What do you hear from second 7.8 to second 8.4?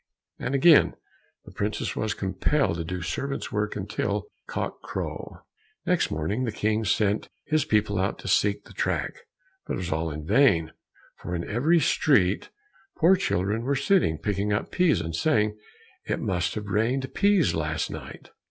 out to